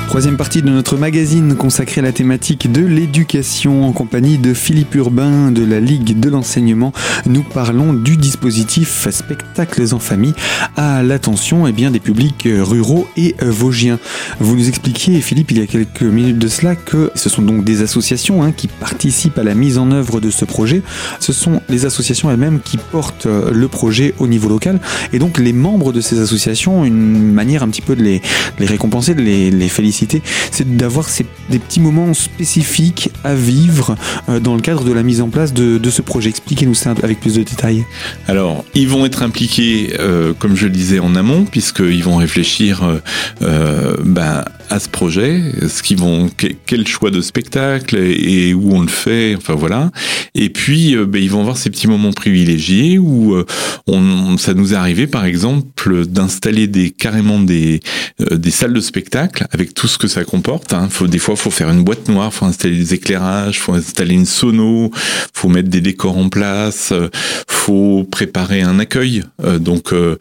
Troisième 0.09 0.37
partie 0.37 0.63
de 0.63 0.69
notre 0.71 0.97
magazine 0.97 1.55
consacrée 1.55 2.01
à 2.01 2.03
la 2.03 2.11
thématique 2.11 2.71
de 2.71 2.83
l'éducation 2.83 3.85
en 3.85 3.91
compagnie 3.91 4.39
de 4.39 4.55
Philippe 4.55 4.95
Urbain 4.95 5.51
de 5.51 5.63
la 5.63 5.79
Ligue 5.79 6.19
de 6.19 6.31
l'enseignement. 6.31 6.93
Nous 7.27 7.43
parlons 7.43 7.93
du 7.93 8.17
dispositif 8.17 9.07
Spectacles 9.11 9.93
en 9.93 9.99
famille 9.99 10.33
à 10.75 11.03
l'attention 11.03 11.67
eh 11.67 11.73
bien, 11.73 11.91
des 11.91 11.99
publics 11.99 12.47
ruraux 12.51 13.07
et 13.17 13.35
vosgiens. 13.39 13.99
Vous 14.39 14.55
nous 14.55 14.67
expliquiez, 14.67 15.21
Philippe, 15.21 15.51
il 15.51 15.59
y 15.59 15.61
a 15.61 15.67
quelques 15.67 16.01
minutes 16.01 16.39
de 16.39 16.47
cela, 16.47 16.75
que 16.75 17.11
ce 17.13 17.29
sont 17.29 17.43
donc 17.43 17.63
des 17.63 17.83
associations 17.83 18.41
hein, 18.41 18.51
qui 18.51 18.67
participent 18.67 19.37
à 19.37 19.43
la 19.43 19.53
mise 19.53 19.77
en 19.77 19.91
œuvre 19.91 20.19
de 20.19 20.31
ce 20.31 20.43
projet. 20.43 20.81
Ce 21.19 21.33
sont 21.33 21.61
les 21.69 21.85
associations 21.85 22.31
elles-mêmes 22.31 22.61
qui 22.61 22.77
portent 22.77 23.27
le 23.27 23.67
projet 23.67 24.15
au 24.17 24.25
niveau 24.25 24.49
local 24.49 24.79
et 25.13 25.19
donc 25.19 25.37
les 25.37 25.53
membres 25.53 25.93
de 25.93 26.01
ces 26.01 26.19
associations, 26.19 26.83
une 26.83 27.31
manière 27.31 27.61
un 27.61 27.69
petit 27.69 27.83
peu 27.83 27.95
de 27.95 28.01
les, 28.01 28.21
récompenser, 28.59 29.13
de 29.13 29.21
les 29.21 29.69
féliciter, 29.69 29.98
c'est 30.51 30.77
d'avoir 30.77 31.07
des 31.49 31.59
petits 31.59 31.79
moments 31.79 32.13
spécifiques 32.13 33.11
à 33.23 33.33
vivre 33.33 33.95
euh, 34.29 34.39
dans 34.39 34.55
le 34.55 34.61
cadre 34.61 34.83
de 34.83 34.91
la 34.91 35.03
mise 35.03 35.21
en 35.21 35.29
place 35.29 35.53
de, 35.53 35.89
ce 35.89 36.01
projet. 36.01 36.29
Expliquez-nous 36.29 36.75
ça 36.75 36.93
avec 37.01 37.19
plus 37.19 37.35
de 37.35 37.43
détails. 37.43 37.85
Alors, 38.27 38.63
ils 38.75 38.87
vont 38.87 39.05
être 39.05 39.23
impliqués, 39.23 39.95
euh, 39.99 40.33
comme 40.37 40.55
je 40.55 40.65
le 40.65 40.71
disais 40.71 40.99
en 40.99 41.15
amont, 41.15 41.45
puisqu'ils 41.45 42.03
vont 42.03 42.17
réfléchir 42.17 42.99
euh, 43.41 43.95
ben, 44.03 44.45
à 44.69 44.79
ce 44.79 44.89
projet, 44.89 45.41
ce 45.67 45.81
qu'ils 45.83 45.97
vont, 45.97 46.29
quel 46.65 46.87
choix 46.87 47.11
de 47.11 47.21
spectacle 47.21 47.97
et, 47.97 48.53
où 48.53 48.73
on 48.73 48.81
le 48.81 48.87
fait, 48.87 49.35
enfin 49.35 49.55
voilà. 49.55 49.91
Et 50.35 50.49
puis, 50.49 50.95
ben, 50.95 51.21
ils 51.21 51.29
vont 51.29 51.41
avoir 51.41 51.57
ces 51.57 51.69
petits 51.69 51.87
moments 51.87 52.13
privilégiés 52.13 52.97
où 52.97 53.35
on, 53.87 54.37
ça 54.37 54.53
nous 54.53 54.73
est 54.73 54.77
arrivé, 54.77 55.07
par 55.07 55.25
exemple, 55.25 56.05
d'installer 56.05 56.67
des 56.67 56.91
carrément 56.91 57.39
des, 57.39 57.79
des 58.31 58.51
salles 58.51 58.73
de 58.73 58.81
spectacle 58.81 59.45
avec 59.51 59.73
tout 59.73 59.87
ce 59.87 59.97
que 59.97 60.07
ça 60.07 60.23
comporte. 60.23 60.73
Hein. 60.73 60.87
Faut, 60.89 61.07
des 61.07 61.19
fois, 61.19 61.35
faut 61.35 61.51
faire 61.51 61.69
une 61.69 61.83
boîte 61.83 62.07
noire, 62.09 62.33
faut 62.33 62.45
installer 62.45 62.77
des 62.77 62.93
éclairages, 62.93 63.59
faut 63.59 63.73
installer 63.73 64.13
une 64.13 64.25
sono, 64.25 64.91
faut 65.33 65.49
mettre 65.49 65.69
des 65.69 65.81
décors 65.81 66.17
en 66.17 66.29
place, 66.29 66.91
euh, 66.91 67.09
faut 67.47 68.03
préparer 68.09 68.61
un 68.61 68.79
accueil. 68.79 69.23
Euh, 69.43 69.59
donc, 69.59 69.93
euh, 69.93 70.17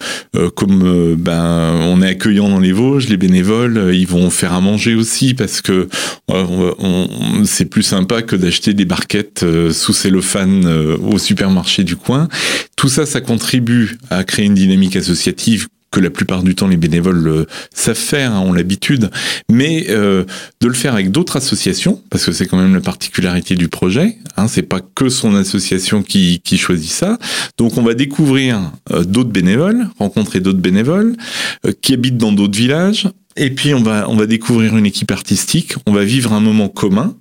comme 0.55 1.17
ben 1.17 1.75
on 1.83 2.03
est 2.03 2.09
accueillant 2.09 2.49
dans 2.49 2.61
les 2.61 2.73
Vosges, 2.73 3.09
les 3.09 3.17
bénévoles, 3.17 3.91
ils 3.95 4.07
vont 4.07 4.31
faire 4.39 4.53
à 4.53 4.61
manger 4.61 4.95
aussi 4.95 5.35
parce 5.35 5.61
que 5.61 5.89
c'est 7.45 7.65
plus 7.67 7.83
sympa 7.83 8.23
que 8.23 8.37
d'acheter 8.37 8.75
des 8.75 8.85
barquettes 8.85 9.45
sous 9.73 9.93
cellophane 9.93 10.67
au 10.67 11.19
supermarché 11.19 11.85
du 11.85 11.97
coin. 11.97 12.29
Tout 12.77 12.89
ça, 12.89 13.07
ça 13.07 13.21
contribue 13.21 13.99
à 14.11 14.25
créer 14.25 14.47
une 14.47 14.55
dynamique 14.55 14.97
associative 14.97 15.69
que 15.91 16.01
la 16.01 16.11
plupart 16.11 16.43
du 16.43 16.55
temps 16.55 16.69
les 16.69 16.77
bénévoles 16.77 17.27
euh, 17.27 17.45
savent 17.73 17.97
faire, 17.97 18.33
hein, 18.33 18.41
ont 18.41 18.53
l'habitude, 18.53 19.11
mais 19.51 19.87
euh, 19.89 20.25
de 20.61 20.69
le 20.69 20.75
faire 20.75 20.93
avec 20.93 21.11
d'autres 21.11 21.37
associations, 21.37 22.03
parce 22.11 22.27
que 22.27 22.33
c'est 22.33 22.47
quand 22.47 22.59
même 22.59 22.75
la 22.75 22.81
particularité 22.81 23.55
du 23.55 23.69
projet. 23.69 24.19
Hein, 24.37 24.49
c'est 24.49 24.63
pas 24.63 24.81
que 24.81 25.09
son 25.09 25.35
association 25.35 26.03
qui, 26.03 26.41
qui 26.45 26.59
choisit 26.59 26.91
ça. 26.91 27.19
Donc 27.57 27.79
on 27.79 27.83
va 27.83 27.95
découvrir 27.95 28.61
euh, 28.93 29.05
d'autres 29.05 29.31
bénévoles, 29.31 29.89
rencontrer 29.99 30.41
d'autres 30.41 30.61
bénévoles 30.61 31.17
qui 31.81 31.95
habitent 31.95 32.19
dans 32.19 32.33
d'autres 32.33 32.57
villages, 32.57 33.09
et 33.39 33.51
puis 33.51 33.75
on 33.75 33.83
va 33.83 34.09
on 34.09 34.17
va 34.17 34.27
découvrir 34.27 34.77
une 34.77 34.87
équipe 34.87 35.11
artistique. 35.11 35.75
On 35.87 35.93
va 35.93 36.05
vivre 36.05 36.33
un 36.33 36.41
moment 36.41 36.69
commun 36.69 37.15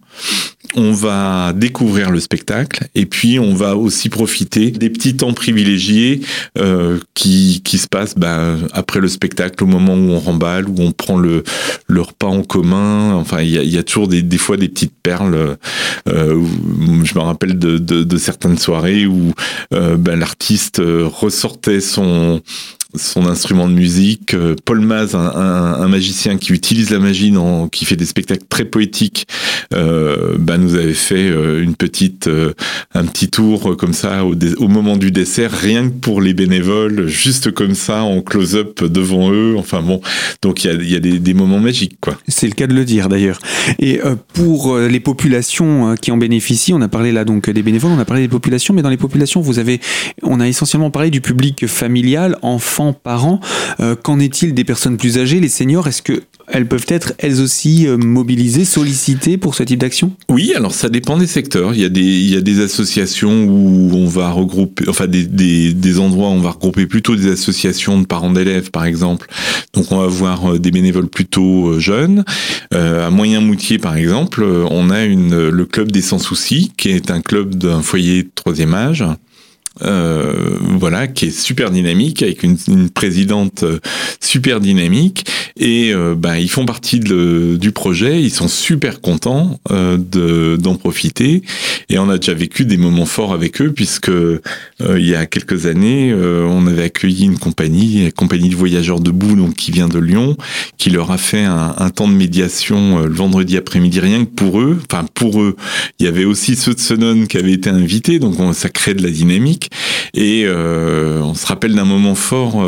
on 0.75 0.91
va 0.91 1.53
découvrir 1.53 2.11
le 2.11 2.19
spectacle 2.19 2.87
et 2.93 3.05
puis 3.05 3.39
on 3.39 3.53
va 3.53 3.75
aussi 3.75 4.09
profiter 4.09 4.71
des 4.71 4.89
petits 4.89 5.15
temps 5.15 5.33
privilégiés 5.33 6.21
euh, 6.57 6.99
qui, 7.13 7.61
qui 7.63 7.77
se 7.77 7.87
passent 7.87 8.15
bah, 8.15 8.55
après 8.73 8.99
le 8.99 9.07
spectacle, 9.07 9.63
au 9.63 9.67
moment 9.67 9.93
où 9.93 10.11
on 10.11 10.19
remballe, 10.19 10.67
où 10.67 10.75
on 10.79 10.91
prend 10.91 11.17
le, 11.17 11.43
le 11.87 12.01
repas 12.01 12.27
en 12.27 12.43
commun. 12.43 13.13
Enfin, 13.13 13.41
il 13.41 13.49
y 13.49 13.57
a, 13.57 13.63
y 13.63 13.77
a, 13.77 13.83
toujours 13.83 14.07
des, 14.07 14.21
des 14.21 14.37
fois 14.37 14.57
des 14.57 14.67
petites 14.67 14.95
perles. 15.01 15.57
Euh, 16.07 16.45
je 17.03 17.15
me 17.15 17.19
rappelle 17.19 17.57
de, 17.57 17.77
de, 17.77 18.03
de 18.03 18.17
certaines 18.17 18.57
soirées 18.57 19.07
où 19.07 19.33
euh, 19.73 19.97
bah, 19.97 20.15
l'artiste 20.15 20.81
ressortait 20.81 21.81
son 21.81 22.41
son 22.95 23.25
instrument 23.25 23.67
de 23.67 23.73
musique. 23.73 24.33
Euh, 24.33 24.55
Paul 24.65 24.79
Maz, 24.79 25.15
un, 25.15 25.87
magicien 25.87 26.37
qui 26.37 26.53
utilise 26.53 26.89
la 26.89 26.99
magie, 26.99 27.33
qui 27.71 27.85
fait 27.85 27.95
des 27.95 28.05
spectacles 28.05 28.45
très 28.49 28.65
poétiques, 28.65 29.27
euh, 29.73 30.35
bah, 30.39 30.57
nous 30.57 30.75
avait 30.75 30.93
fait 30.93 31.29
euh, 31.29 31.63
une 31.63 31.75
petite, 31.75 32.29
un 32.93 33.05
petit 33.05 33.29
tour 33.29 33.75
comme 33.77 33.93
ça 33.93 34.23
au, 34.25 34.67
moment 34.67 34.97
du 34.97 35.11
dessert, 35.11 35.51
rien 35.51 35.89
que 35.89 35.93
pour 35.93 36.21
les 36.21 36.33
bénévoles, 36.33 37.07
juste 37.07 37.51
comme 37.51 37.73
ça, 37.73 38.03
en 38.03 38.21
close-up 38.21 38.83
devant 38.83 39.31
eux. 39.31 39.55
Enfin 39.57 39.81
bon, 39.81 40.01
donc 40.41 40.63
il 40.63 40.89
y 40.89 40.95
a, 40.95 40.99
des, 40.99 41.19
des, 41.19 41.33
moments 41.33 41.59
magiques, 41.59 41.97
quoi. 42.01 42.17
C'est 42.27 42.47
le 42.47 42.53
cas 42.53 42.67
de 42.67 42.73
le 42.73 42.85
dire 42.85 43.09
d'ailleurs. 43.09 43.39
Et 43.79 43.99
pour 44.33 44.77
les 44.77 44.99
populations 44.99 45.95
qui 45.95 46.11
en 46.11 46.17
bénéficient, 46.17 46.73
on 46.73 46.81
a 46.81 46.87
parlé 46.87 47.11
là 47.11 47.25
donc 47.25 47.49
des 47.49 47.63
bénévoles, 47.63 47.91
on 47.91 47.99
a 47.99 48.05
parlé 48.05 48.23
des 48.23 48.27
populations, 48.27 48.73
mais 48.73 48.81
dans 48.81 48.89
les 48.89 48.97
populations, 48.97 49.41
vous 49.41 49.59
avez, 49.59 49.79
on 50.23 50.39
a 50.39 50.47
essentiellement 50.47 50.91
parlé 50.91 51.09
du 51.09 51.21
public 51.21 51.67
familial, 51.67 52.37
enfant 52.41 52.76
parents. 52.93 53.39
Euh, 53.79 53.95
qu'en 53.95 54.19
est-il 54.19 54.53
des 54.53 54.63
personnes 54.63 54.97
plus 54.97 55.17
âgées, 55.17 55.39
les 55.39 55.49
seniors? 55.49 55.87
Est-ce 55.87 56.01
que 56.01 56.23
elles 56.49 56.67
peuvent 56.67 56.85
être 56.87 57.11
elles 57.17 57.41
aussi 57.41 57.87
euh, 57.87 57.97
mobilisées, 57.97 58.63
sollicitées 58.63 59.37
pour 59.37 59.53
ce 59.55 59.63
type 59.63 59.79
d'action? 59.79 60.13
Oui, 60.29 60.53
alors 60.55 60.73
ça 60.73 60.89
dépend 60.89 61.17
des 61.17 61.27
secteurs. 61.27 61.73
Il 61.73 61.81
y 61.81 61.85
a 61.85 61.89
des, 62.41 62.61
associations 62.61 63.45
où 63.45 63.91
on 63.93 64.07
va 64.07 64.31
regrouper, 64.31 64.85
enfin 64.87 65.07
des, 65.07 65.99
endroits 65.99 66.29
où 66.29 66.33
on 66.33 66.39
va 66.39 66.51
regrouper 66.51 66.85
plutôt 66.85 67.15
des 67.15 67.29
associations 67.29 67.99
de 67.99 68.05
parents 68.05 68.31
d'élèves, 68.31 68.71
par 68.71 68.85
exemple. 68.85 69.27
Donc 69.73 69.91
on 69.91 69.99
va 69.99 70.07
voir 70.07 70.53
euh, 70.53 70.59
des 70.59 70.71
bénévoles 70.71 71.09
plutôt 71.09 71.79
jeunes. 71.79 72.23
à 72.71 73.09
Moyen-Moutier, 73.09 73.77
par 73.77 73.95
exemple, 73.95 74.43
on 74.43 74.89
a 74.89 75.05
le 75.05 75.65
club 75.65 75.91
des 75.91 76.01
sans 76.01 76.19
soucis, 76.19 76.71
qui 76.77 76.89
est 76.89 77.11
un 77.11 77.21
club 77.21 77.55
d'un 77.55 77.81
foyer 77.81 78.23
de 78.23 78.29
troisième 78.33 78.73
âge 78.73 79.03
euh, 79.81 80.57
voilà, 80.61 81.07
qui 81.07 81.25
est 81.25 81.31
super 81.31 81.71
dynamique 81.71 82.23
avec 82.23 82.43
une, 82.43 82.57
présidente 82.89 83.63
euh, 83.63 83.79
super 84.21 84.59
dynamique. 84.59 85.25
Et 85.59 85.93
euh, 85.93 86.15
bah, 86.15 86.39
ils 86.39 86.49
font 86.49 86.65
partie 86.65 86.99
du 86.99 87.71
projet, 87.71 88.21
ils 88.21 88.31
sont 88.31 88.47
super 88.47 89.01
contents 89.01 89.59
d'en 89.69 90.75
profiter. 90.75 91.41
Et 91.89 91.99
on 91.99 92.09
a 92.09 92.17
déjà 92.17 92.33
vécu 92.33 92.65
des 92.65 92.77
moments 92.77 93.05
forts 93.05 93.33
avec 93.33 93.61
eux 93.61 93.71
puisque 93.71 94.11
il 94.79 95.07
y 95.07 95.15
a 95.15 95.25
quelques 95.25 95.65
années 95.65 96.13
on 96.13 96.67
avait 96.67 96.83
accueilli 96.83 97.25
une 97.25 97.37
compagnie, 97.37 98.05
une 98.05 98.11
compagnie 98.11 98.49
de 98.49 98.55
voyageurs 98.55 98.99
debout 98.99 99.35
donc 99.35 99.55
qui 99.55 99.71
vient 99.71 99.87
de 99.87 99.99
Lyon, 99.99 100.35
qui 100.77 100.89
leur 100.89 101.11
a 101.11 101.17
fait 101.17 101.43
un, 101.43 101.89
temps 101.89 102.07
de 102.07 102.13
médiation 102.13 103.05
le 103.05 103.13
vendredi 103.13 103.57
après-midi 103.57 103.99
rien 103.99 104.25
que 104.25 104.29
pour 104.29 104.59
eux, 104.59 104.79
enfin 104.89 105.05
pour 105.13 105.41
eux, 105.41 105.55
il 105.99 106.05
y 106.05 106.09
avait 106.09 106.25
aussi 106.25 106.55
ceux 106.55 106.73
de 106.73 106.79
Sonon 106.79 107.25
qui 107.25 107.37
avaient 107.37 107.53
été 107.53 107.69
invités 107.69 108.19
donc 108.19 108.39
on, 108.39 108.53
ça 108.53 108.69
crée 108.69 108.93
de 108.93 109.03
la 109.03 109.11
dynamique 109.11 109.66
et 110.13 110.47
on 110.49 111.33
se 111.33 111.45
rappelle 111.45 111.75
d'un 111.75 111.85
moment 111.85 112.15
fort 112.15 112.65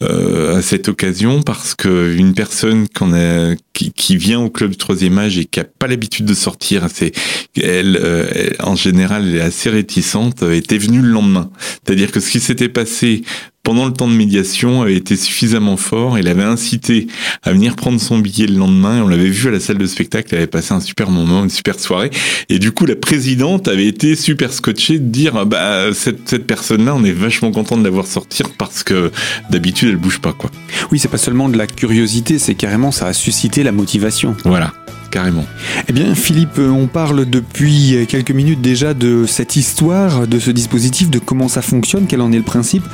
à 0.00 0.62
cette 0.62 0.88
occasion 0.88 1.42
parce 1.42 1.74
que 1.74 2.14
une 2.16 2.34
personne 2.34 2.88
qu'on 2.88 3.12
a, 3.12 3.54
qui, 3.72 3.92
qui, 3.92 4.16
vient 4.16 4.40
au 4.40 4.50
club 4.50 4.70
du 4.70 4.76
troisième 4.76 5.18
âge 5.18 5.38
et 5.38 5.44
qui 5.44 5.60
a 5.60 5.64
pas 5.64 5.86
l'habitude 5.86 6.26
de 6.26 6.34
sortir, 6.34 6.86
c'est 6.92 7.12
elle, 7.60 7.98
euh, 8.00 8.50
en 8.60 8.76
général, 8.76 9.28
elle 9.28 9.36
est 9.36 9.40
assez 9.40 9.70
réticente, 9.70 10.42
était 10.42 10.78
venue 10.78 11.00
le 11.00 11.08
lendemain. 11.08 11.50
C'est-à-dire 11.84 12.12
que 12.12 12.20
ce 12.20 12.30
qui 12.30 12.40
s'était 12.40 12.68
passé 12.68 13.22
pendant 13.64 13.86
le 13.86 13.92
temps 13.92 14.06
de 14.06 14.12
médiation 14.12 14.82
avait 14.82 14.94
été 14.94 15.16
suffisamment 15.16 15.76
fort. 15.76 16.18
Il 16.18 16.28
avait 16.28 16.44
incité 16.44 17.08
à 17.42 17.52
venir 17.52 17.74
prendre 17.74 18.00
son 18.00 18.18
billet 18.18 18.46
le 18.46 18.56
lendemain 18.56 18.98
et 18.98 19.00
on 19.00 19.08
l'avait 19.08 19.30
vu 19.30 19.48
à 19.48 19.50
la 19.50 19.58
salle 19.58 19.78
de 19.78 19.86
spectacle. 19.86 20.28
Elle 20.32 20.38
avait 20.38 20.46
passé 20.46 20.72
un 20.72 20.80
super 20.80 21.10
moment, 21.10 21.42
une 21.42 21.50
super 21.50 21.80
soirée. 21.80 22.10
Et 22.48 22.58
du 22.58 22.70
coup, 22.72 22.86
la 22.86 22.94
présidente 22.94 23.66
avait 23.66 23.86
été 23.86 24.14
super 24.14 24.52
scotchée 24.52 24.98
de 24.98 25.08
dire, 25.08 25.46
bah, 25.46 25.92
cette, 25.94 26.28
cette 26.28 26.46
personne-là, 26.46 26.94
on 26.94 27.02
est 27.04 27.12
vachement 27.12 27.50
content 27.50 27.76
de 27.76 27.84
la 27.84 27.90
voir 27.90 28.06
sortir 28.06 28.46
parce 28.58 28.82
que 28.82 29.10
d'habitude, 29.50 29.88
elle 29.88 29.96
bouge 29.96 30.20
pas, 30.20 30.32
quoi. 30.32 30.50
Oui, 30.92 30.98
c'est 30.98 31.08
pas 31.08 31.18
seulement 31.18 31.48
de 31.48 31.56
la 31.56 31.66
curiosité, 31.66 32.38
c'est 32.38 32.54
carrément, 32.54 32.92
ça 32.92 33.06
a 33.06 33.12
suscité 33.12 33.62
la 33.62 33.72
motivation. 33.72 34.36
Voilà 34.44 34.72
carrément. 35.10 35.46
Eh 35.88 35.92
bien, 35.92 36.14
Philippe, 36.14 36.58
on 36.58 36.86
parle 36.86 37.28
depuis 37.28 38.06
quelques 38.08 38.30
minutes 38.30 38.60
déjà 38.60 38.94
de 38.94 39.26
cette 39.26 39.56
histoire, 39.56 40.26
de 40.26 40.38
ce 40.38 40.50
dispositif, 40.50 41.10
de 41.10 41.18
comment 41.18 41.48
ça 41.48 41.62
fonctionne, 41.62 42.06
quel 42.06 42.20
en 42.20 42.32
est 42.32 42.36
le 42.36 42.42
principe. 42.42 42.84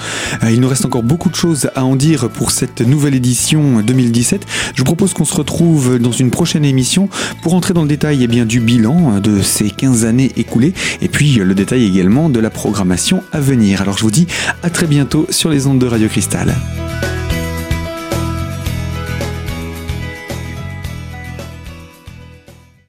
Euh, 0.42 0.50
il 0.50 0.60
nous 0.60 0.68
reste 0.68 0.84
encore 0.84 1.02
beaucoup 1.02 1.28
de 1.28 1.34
choses 1.34 1.70
à 1.74 1.84
en 1.84 1.96
dire 1.96 2.28
pour 2.28 2.50
cette 2.50 2.80
nouvelle 2.80 3.14
édition 3.14 3.80
2017. 3.80 4.46
Je 4.74 4.78
vous 4.78 4.84
propose 4.84 5.12
qu'on 5.14 5.24
se 5.24 5.34
retrouve 5.34 5.98
dans 5.98 6.12
une 6.12 6.30
prochaine 6.30 6.64
émission 6.64 7.08
pour 7.42 7.54
entrer 7.54 7.74
dans 7.74 7.82
le 7.82 7.88
détail 7.88 8.22
eh 8.22 8.44
du 8.44 8.60
bilan 8.60 9.20
de 9.20 9.42
ces 9.42 9.70
15 9.70 10.04
années 10.04 10.32
écoulées 10.36 10.72
et 11.02 11.08
puis 11.08 11.34
le 11.34 11.54
détail 11.54 11.84
également 11.84 12.30
de 12.30 12.40
la 12.40 12.50
programmation 12.50 13.22
à 13.32 13.40
venir. 13.40 13.82
Alors 13.82 13.98
je 13.98 14.02
vous 14.02 14.10
dis 14.10 14.26
à 14.62 14.70
très 14.70 14.86
bientôt 14.86 15.26
sur 15.30 15.50
les 15.50 15.66
ondes 15.66 15.78
de 15.78 15.86
Radio 15.86 16.08
Cristal. 16.08 16.54